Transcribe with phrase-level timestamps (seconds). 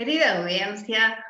[0.00, 1.22] Querida audiencia,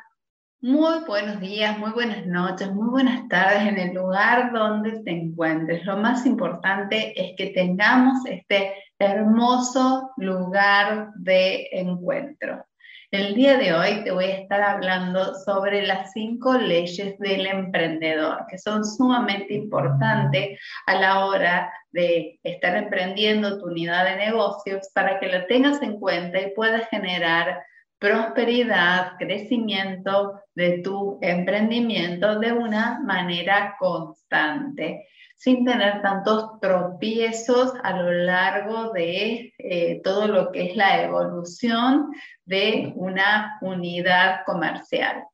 [0.61, 5.83] muy buenos días, muy buenas noches, muy buenas tardes en el lugar donde te encuentres.
[5.85, 12.65] Lo más importante es que tengamos este hermoso lugar de encuentro.
[13.11, 18.45] El día de hoy te voy a estar hablando sobre las cinco leyes del emprendedor,
[18.49, 25.19] que son sumamente importantes a la hora de estar emprendiendo tu unidad de negocios para
[25.19, 27.65] que la tengas en cuenta y puedas generar
[28.01, 35.07] prosperidad, crecimiento de tu emprendimiento de una manera constante,
[35.37, 42.11] sin tener tantos tropiezos a lo largo de eh, todo lo que es la evolución
[42.43, 45.25] de una unidad comercial.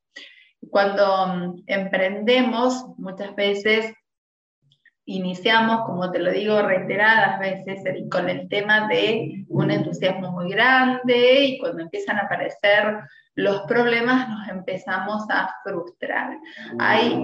[0.70, 3.94] Cuando mm, emprendemos, muchas veces
[5.08, 11.46] iniciamos, como te lo digo reiteradas veces, con el tema de un entusiasmo muy grande
[11.46, 13.00] y cuando empiezan a aparecer
[13.36, 16.38] los problemas nos empezamos a frustrar.
[16.80, 17.24] Hay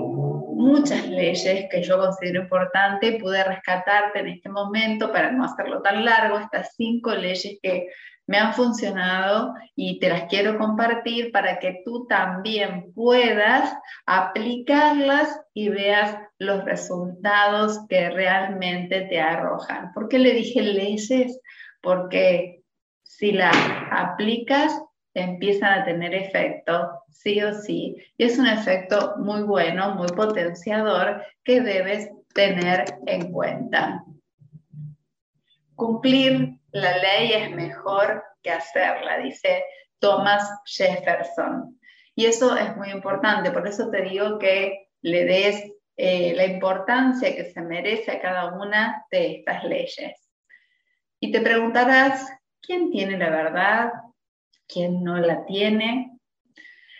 [0.63, 6.03] muchas leyes que yo considero importante, pude rescatarte en este momento para no hacerlo tan
[6.05, 7.87] largo, estas cinco leyes que
[8.25, 15.69] me han funcionado y te las quiero compartir para que tú también puedas aplicarlas y
[15.69, 19.91] veas los resultados que realmente te arrojan.
[19.93, 21.39] ¿Por qué le dije leyes?
[21.81, 22.61] Porque
[23.03, 23.55] si las
[23.91, 24.73] aplicas,
[25.13, 27.95] empiezan a tener efecto, sí o sí.
[28.17, 34.03] Y es un efecto muy bueno, muy potenciador que debes tener en cuenta.
[35.75, 39.63] Cumplir la ley es mejor que hacerla, dice
[39.99, 41.79] Thomas Jefferson.
[42.15, 47.35] Y eso es muy importante, por eso te digo que le des eh, la importancia
[47.35, 50.29] que se merece a cada una de estas leyes.
[51.19, 52.29] Y te preguntarás,
[52.61, 53.91] ¿quién tiene la verdad?
[54.67, 56.13] ¿Quién no la tiene?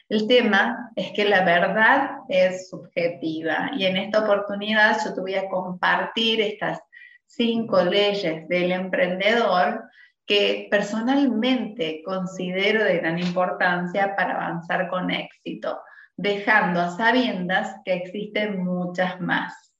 [0.09, 5.35] El tema es que la verdad es subjetiva y en esta oportunidad yo te voy
[5.35, 6.79] a compartir estas
[7.25, 9.83] cinco leyes del emprendedor
[10.25, 15.79] que personalmente considero de gran importancia para avanzar con éxito,
[16.15, 19.73] dejando a sabiendas que existen muchas más.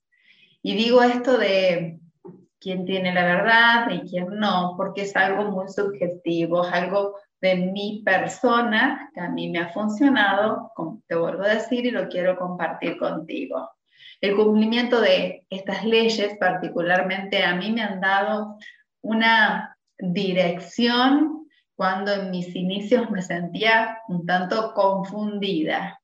[0.62, 2.00] Y digo esto de
[2.58, 7.14] quién tiene la verdad y quién no, porque es algo muy subjetivo, es algo
[7.44, 10.72] de mi persona que a mí me ha funcionado,
[11.06, 13.70] te vuelvo a decir, y lo quiero compartir contigo.
[14.22, 18.56] El cumplimiento de estas leyes particularmente a mí me han dado
[19.02, 21.46] una dirección
[21.76, 26.00] cuando en mis inicios me sentía un tanto confundida.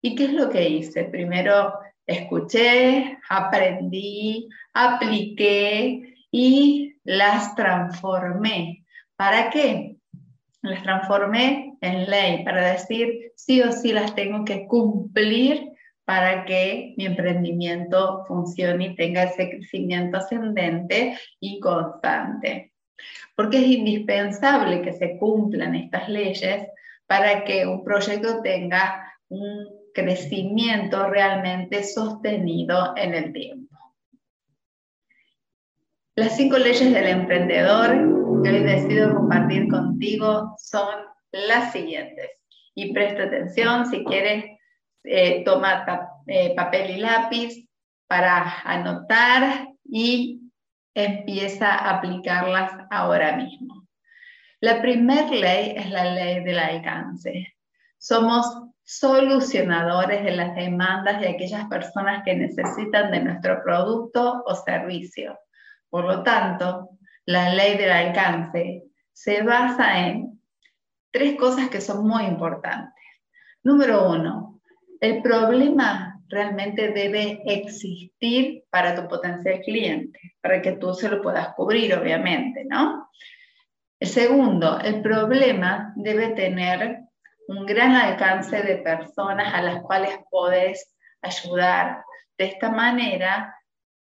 [0.00, 1.04] ¿Y qué es lo que hice?
[1.04, 1.74] Primero
[2.06, 8.86] escuché, aprendí, apliqué y las transformé.
[9.16, 9.87] ¿Para qué?
[10.62, 15.72] Las transformé en ley para decir sí o sí las tengo que cumplir
[16.04, 22.72] para que mi emprendimiento funcione y tenga ese crecimiento ascendente y constante.
[23.36, 26.66] Porque es indispensable que se cumplan estas leyes
[27.06, 33.67] para que un proyecto tenga un crecimiento realmente sostenido en el tiempo.
[36.18, 40.88] Las cinco leyes del emprendedor que hoy decido compartir contigo son
[41.30, 42.28] las siguientes.
[42.74, 44.44] Y presta atención si quieres
[45.04, 45.84] eh, toma
[46.26, 47.68] eh, papel y lápiz
[48.08, 50.40] para anotar y
[50.92, 53.86] empieza a aplicarlas ahora mismo.
[54.58, 57.54] La primera ley es la ley del alcance.
[57.96, 58.44] Somos
[58.82, 65.38] solucionadores de las demandas de aquellas personas que necesitan de nuestro producto o servicio.
[65.90, 66.90] Por lo tanto,
[67.26, 70.40] la ley del alcance se basa en
[71.10, 73.04] tres cosas que son muy importantes.
[73.62, 74.60] Número uno,
[75.00, 81.54] el problema realmente debe existir para tu potencial cliente, para que tú se lo puedas
[81.54, 83.08] cubrir, obviamente, ¿no?
[84.00, 87.00] El segundo, el problema debe tener
[87.48, 92.04] un gran alcance de personas a las cuales puedes ayudar.
[92.36, 93.57] De esta manera,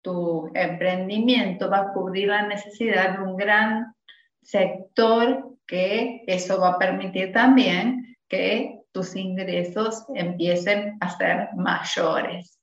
[0.03, 3.95] tu emprendimiento va a cubrir la necesidad de un gran
[4.43, 12.59] sector que eso va a permitir también que tus ingresos empiecen a ser mayores.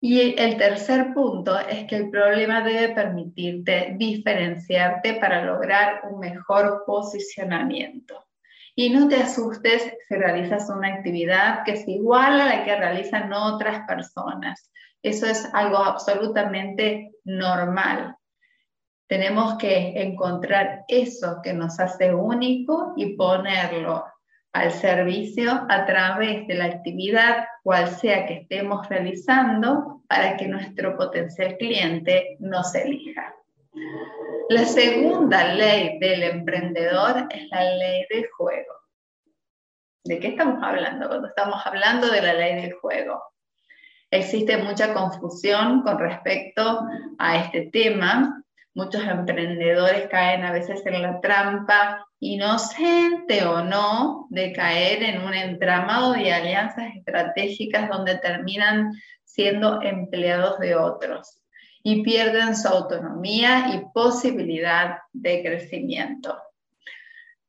[0.00, 6.82] Y el tercer punto es que el problema debe permitirte diferenciarte para lograr un mejor
[6.84, 8.24] posicionamiento.
[8.74, 13.32] Y no te asustes si realizas una actividad que es igual a la que realizan
[13.32, 14.72] otras personas.
[15.02, 18.16] Eso es algo absolutamente normal.
[19.08, 24.04] Tenemos que encontrar eso que nos hace único y ponerlo
[24.52, 30.96] al servicio a través de la actividad, cual sea que estemos realizando, para que nuestro
[30.96, 33.34] potencial cliente nos elija.
[34.50, 38.74] La segunda ley del emprendedor es la ley del juego.
[40.04, 43.22] ¿De qué estamos hablando cuando estamos hablando de la ley del juego?
[44.12, 46.86] Existe mucha confusión con respecto
[47.16, 48.44] a este tema.
[48.74, 55.32] Muchos emprendedores caen a veces en la trampa inocente o no, de caer en un
[55.32, 58.92] entramado de alianzas estratégicas donde terminan
[59.24, 61.40] siendo empleados de otros
[61.82, 66.36] y pierden su autonomía y posibilidad de crecimiento.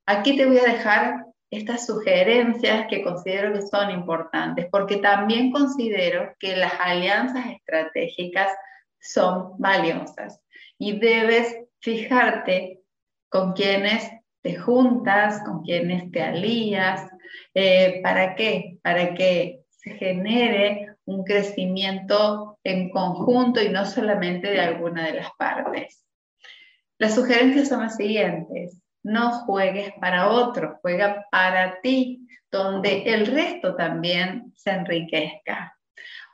[0.05, 1.25] Aquí te voy a dejar
[1.57, 8.49] estas sugerencias que considero que son importantes, porque también considero que las alianzas estratégicas
[8.99, 10.41] son valiosas
[10.77, 12.81] y debes fijarte
[13.29, 14.09] con quienes
[14.41, 17.09] te juntas, con quienes te alías.
[17.53, 18.77] Eh, ¿Para qué?
[18.81, 25.31] Para que se genere un crecimiento en conjunto y no solamente de alguna de las
[25.37, 26.05] partes.
[26.97, 28.82] Las sugerencias son las siguientes.
[29.03, 35.77] No juegues para otro, juega para ti, donde el resto también se enriquezca.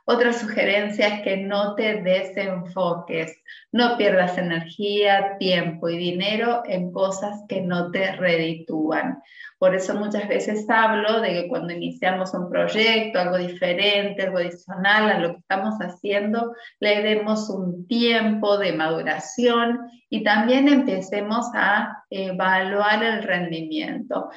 [0.04, 3.36] Otra sugerencia es que no te desenfoques,
[3.70, 9.22] no pierdas energía, tiempo y dinero en cosas que no te reditúan.
[9.60, 15.10] Por eso muchas veces hablo de que cuando iniciamos un proyecto, algo diferente, algo adicional
[15.10, 22.04] a lo que estamos haciendo, le demos un tiempo de maduración y también empecemos a
[22.08, 24.30] evaluar el rendimiento.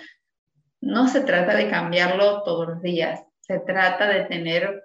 [0.82, 4.84] No se trata de cambiarlo todos los días, se trata de tener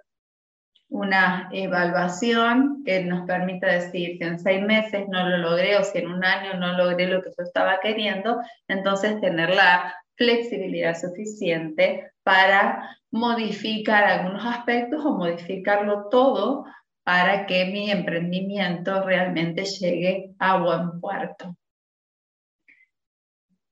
[0.87, 5.97] una evaluación que nos permita decir si en seis meses no lo logré o si
[5.97, 8.39] en un año no logré lo que yo estaba queriendo,
[8.69, 16.65] entonces tener la flexibilidad suficiente para modificar algunos aspectos o modificarlo todo
[17.03, 21.55] para que mi emprendimiento realmente llegue a buen puerto.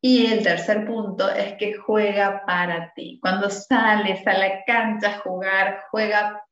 [0.02, 3.20] Y el tercer punto es que juega para ti.
[3.22, 6.44] Cuando sales a la cancha a jugar, juega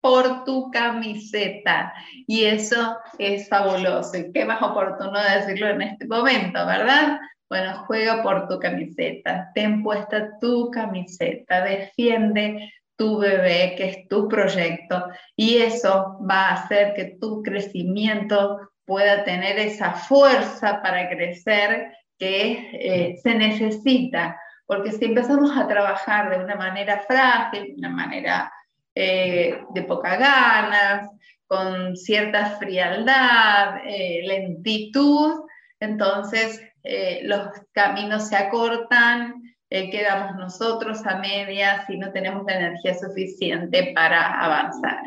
[0.00, 1.92] por tu camiseta.
[2.26, 4.16] Y eso es fabuloso.
[4.16, 7.18] Y qué más oportuno decirlo en este momento, ¿verdad?
[7.52, 14.26] Bueno, juega por tu camiseta, ten puesta tu camiseta, defiende tu bebé, que es tu
[14.26, 21.92] proyecto, y eso va a hacer que tu crecimiento pueda tener esa fuerza para crecer
[22.18, 27.90] que eh, se necesita, porque si empezamos a trabajar de una manera frágil, de una
[27.90, 28.50] manera
[28.94, 31.10] eh, de poca ganas,
[31.46, 35.42] con cierta frialdad, eh, lentitud,
[35.80, 42.94] entonces eh, los caminos se acortan, quedamos nosotros a medias y no tenemos la energía
[42.94, 45.00] suficiente para avanzar.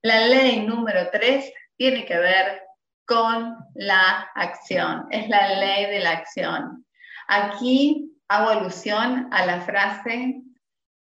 [0.00, 2.62] La ley número 3 tiene que ver
[3.04, 6.86] con la acción, es la ley de la acción.
[7.28, 10.40] Aquí hago alusión a la frase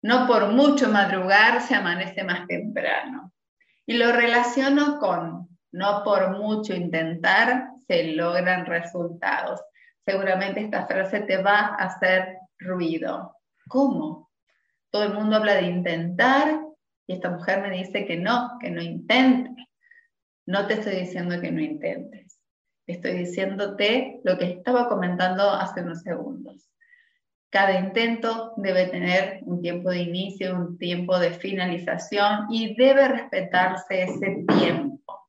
[0.02, 3.34] no por mucho madrugar se amanece más temprano.
[3.86, 9.62] Y lo relaciono con no por mucho intentar se logran resultados.
[10.06, 13.36] Seguramente esta frase te va a hacer ruido.
[13.68, 14.30] ¿Cómo?
[14.90, 16.60] Todo el mundo habla de intentar
[17.08, 19.68] y esta mujer me dice que no, que no intente.
[20.46, 22.40] No te estoy diciendo que no intentes.
[22.86, 26.70] Estoy diciéndote lo que estaba comentando hace unos segundos.
[27.50, 34.04] Cada intento debe tener un tiempo de inicio, un tiempo de finalización y debe respetarse
[34.04, 35.28] ese tiempo.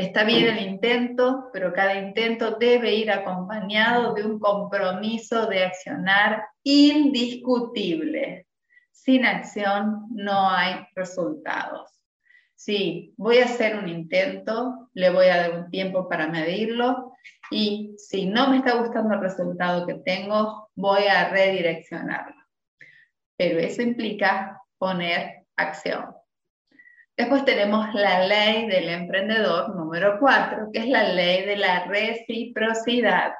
[0.00, 6.42] Está bien el intento, pero cada intento debe ir acompañado de un compromiso de accionar
[6.62, 8.46] indiscutible.
[8.90, 12.00] Sin acción no hay resultados.
[12.54, 17.12] Si voy a hacer un intento, le voy a dar un tiempo para medirlo
[17.50, 22.40] y si no me está gustando el resultado que tengo, voy a redireccionarlo.
[23.36, 26.19] Pero eso implica poner acción.
[27.20, 33.34] Después tenemos la ley del emprendedor número 4, que es la ley de la reciprocidad.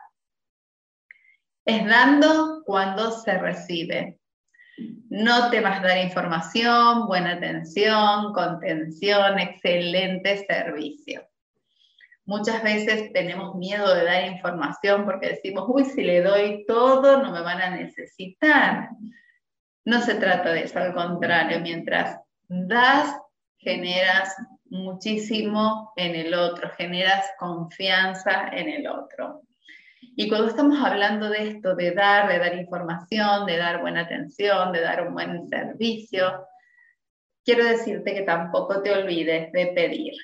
[1.65, 4.19] Es dando cuando se recibe.
[5.09, 11.27] No te vas a dar información, buena atención, contención, excelente servicio.
[12.27, 17.33] Muchas veces tenemos miedo de dar información porque decimos, uy, si le doy todo, no
[17.33, 18.91] me van a necesitar.
[19.87, 23.17] No se trata de eso, al contrario, mientras das
[23.61, 24.35] generas
[24.71, 29.43] muchísimo en el otro, generas confianza en el otro.
[30.17, 34.73] Y cuando estamos hablando de esto, de dar, de dar información, de dar buena atención,
[34.73, 36.47] de dar un buen servicio,
[37.45, 40.15] quiero decirte que tampoco te olvides de pedir.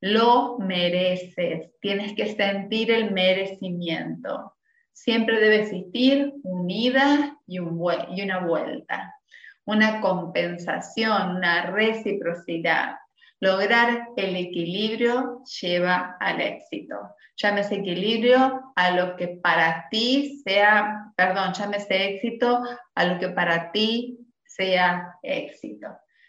[0.00, 4.54] Lo mereces, tienes que sentir el merecimiento.
[4.92, 9.19] Siempre debe existir unida y, y una vuelta
[9.70, 12.96] una compensación, una reciprocidad.
[13.38, 16.96] Lograr el equilibrio lleva al éxito.
[17.36, 22.60] Llámese equilibrio a lo que para ti sea, perdón, llámese éxito
[22.94, 25.86] a lo que para ti sea éxito.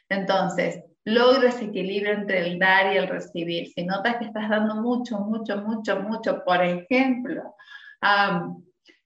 [0.07, 3.67] Entonces, logra ese equilibrio entre el dar y el recibir.
[3.73, 7.55] Si notas que estás dando mucho, mucho, mucho, mucho, por ejemplo,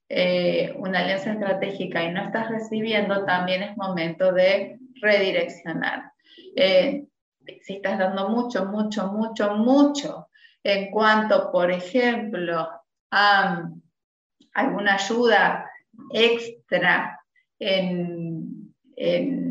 [0.08, 6.12] eh, una alianza estratégica y no estás recibiendo, también es momento de redireccionar.
[6.54, 7.06] Eh,
[7.62, 10.28] si estás dando mucho, mucho, mucho, mucho
[10.62, 12.68] en cuanto, por ejemplo,
[13.10, 13.68] a
[14.54, 15.70] alguna ayuda
[16.12, 17.20] extra
[17.58, 19.45] en, en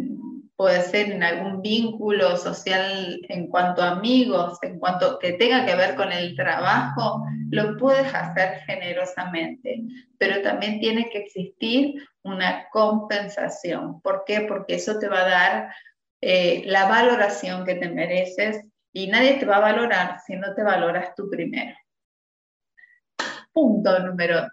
[0.55, 5.75] puede ser en algún vínculo social en cuanto a amigos, en cuanto que tenga que
[5.75, 9.83] ver con el trabajo, lo puedes hacer generosamente,
[10.17, 14.01] pero también tiene que existir una compensación.
[14.01, 14.41] ¿Por qué?
[14.41, 15.75] Porque eso te va a dar
[16.21, 20.63] eh, la valoración que te mereces y nadie te va a valorar si no te
[20.63, 21.75] valoras tú primero.
[23.51, 24.47] Punto número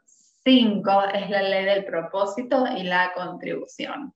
[0.44, 4.12] 5 es la ley del propósito y la contribución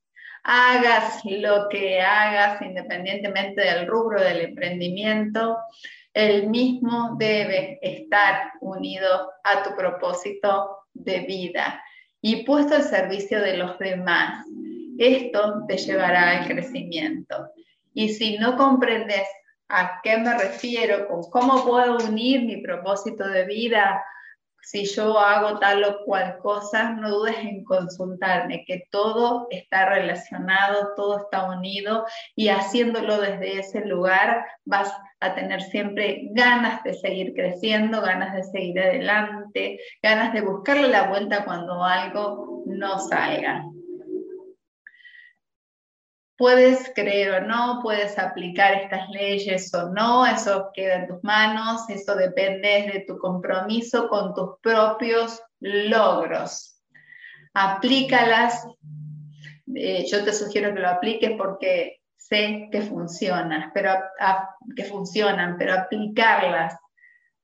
[0.47, 5.59] hagas lo que hagas, independientemente del rubro del emprendimiento,
[6.15, 11.83] el mismo debe estar unido a tu propósito de vida
[12.23, 14.47] y puesto al servicio de los demás.
[14.99, 17.49] Esto te llevará al crecimiento.
[17.93, 19.27] Y si no comprendes
[19.69, 24.01] a qué me refiero, con cómo puedo unir mi propósito de vida
[24.63, 30.95] si yo hago tal o cual cosa, no dudes en consultarme, que todo está relacionado,
[30.97, 37.33] todo está unido y haciéndolo desde ese lugar vas a tener siempre ganas de seguir
[37.35, 43.65] creciendo, ganas de seguir adelante, ganas de buscarle la vuelta cuando algo no salga.
[46.37, 51.89] Puedes creer o no, puedes aplicar estas leyes o no, eso queda en tus manos,
[51.89, 56.83] eso depende de tu compromiso con tus propios logros.
[57.55, 58.67] Aplícalas,
[59.75, 63.95] eh, yo te sugiero que lo apliques porque sé que funcionan, pero,
[64.75, 66.77] que funcionan, pero aplicarlas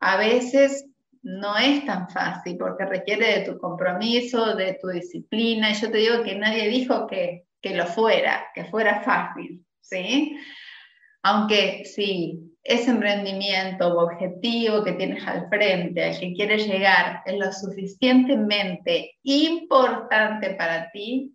[0.03, 0.85] a veces
[1.23, 5.71] no es tan fácil porque requiere de tu compromiso, de tu disciplina.
[5.71, 10.37] Y yo te digo que nadie dijo que que lo fuera, que fuera fácil, ¿sí?
[11.23, 17.39] Aunque si ese emprendimiento o objetivo que tienes al frente, al que quieres llegar, es
[17.39, 21.35] lo suficientemente importante para ti,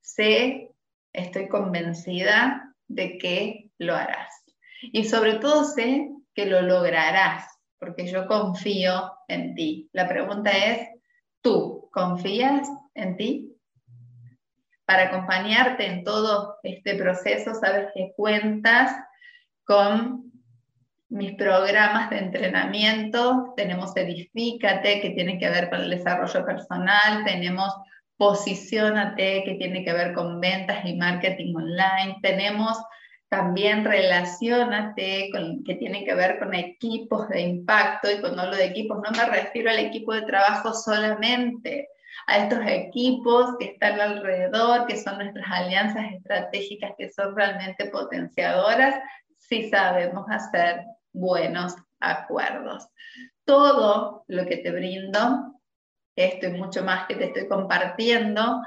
[0.00, 0.70] sé,
[1.12, 4.32] estoy convencida de que lo harás.
[4.80, 7.46] Y sobre todo sé que lo lograrás,
[7.78, 9.88] porque yo confío en ti.
[9.92, 10.88] La pregunta es,
[11.42, 13.57] ¿tú confías en ti?
[14.88, 18.90] Para acompañarte en todo este proceso, sabes que cuentas
[19.64, 20.32] con
[21.10, 27.70] mis programas de entrenamiento, tenemos Edifícate, que tiene que ver con el desarrollo personal, tenemos
[28.16, 32.78] Posiciónate, que tiene que ver con ventas y marketing online, tenemos
[33.28, 35.30] también Relacionate,
[35.66, 39.26] que tiene que ver con equipos de impacto, y cuando hablo de equipos no me
[39.26, 41.90] refiero al equipo de trabajo solamente,
[42.28, 48.96] a estos equipos que están alrededor, que son nuestras alianzas estratégicas, que son realmente potenciadoras,
[49.38, 52.86] si sabemos hacer buenos acuerdos.
[53.46, 55.54] Todo lo que te brindo,
[56.14, 58.60] esto y mucho más que te estoy compartiendo,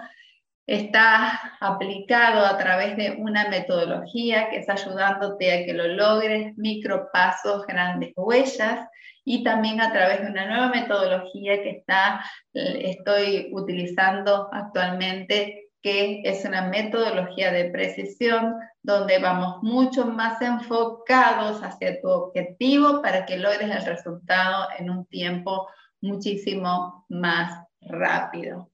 [0.67, 7.65] está aplicado a través de una metodología que está ayudándote a que lo logres, micropasos,
[7.65, 8.87] grandes huellas,
[9.23, 16.45] y también a través de una nueva metodología que está, estoy utilizando actualmente que es
[16.45, 23.69] una metodología de precisión donde vamos mucho más enfocados hacia tu objetivo para que logres
[23.69, 25.67] el resultado en un tiempo
[26.01, 28.69] muchísimo más rápido.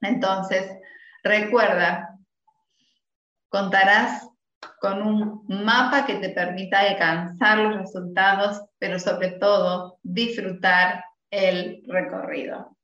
[0.00, 0.70] Entonces,
[1.24, 2.18] recuerda,
[3.48, 4.28] contarás
[4.80, 12.76] con un mapa que te permita alcanzar los resultados, pero sobre todo disfrutar el recorrido.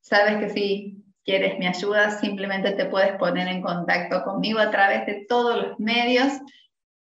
[0.00, 5.06] Sabes que si quieres mi ayuda, simplemente te puedes poner en contacto conmigo a través
[5.06, 6.32] de todos los medios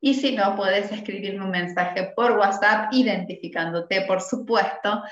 [0.00, 5.02] y si no, puedes escribirme un mensaje por WhatsApp identificándote, por supuesto,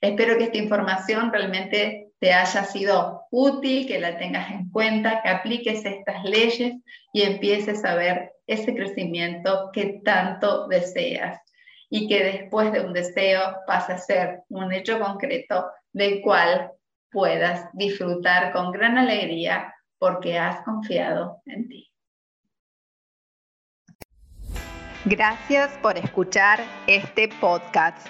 [0.00, 5.28] Espero que esta información realmente te haya sido útil, que la tengas en cuenta, que
[5.28, 6.76] apliques estas leyes
[7.12, 11.42] y empieces a ver ese crecimiento que tanto deseas
[11.90, 16.70] y que después de un deseo pase a ser un hecho concreto del cual
[17.10, 21.90] puedas disfrutar con gran alegría porque has confiado en ti.
[25.06, 28.08] Gracias por escuchar este podcast.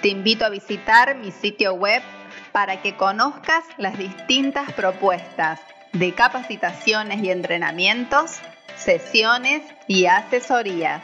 [0.00, 2.02] Te invito a visitar mi sitio web
[2.50, 5.60] para que conozcas las distintas propuestas
[5.92, 8.40] de capacitaciones y entrenamientos,
[8.76, 11.02] sesiones y asesorías.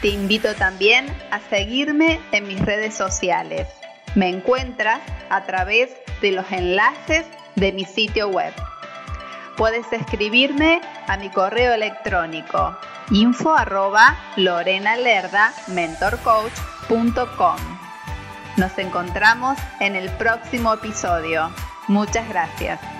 [0.00, 3.68] Te invito también a seguirme en mis redes sociales.
[4.14, 7.26] Me encuentras a través de los enlaces
[7.56, 8.54] de mi sitio web
[9.56, 12.76] puedes escribirme a mi correo electrónico
[13.10, 14.16] info arroba.
[18.56, 21.50] Nos encontramos en el próximo episodio.
[21.88, 22.95] Muchas gracias.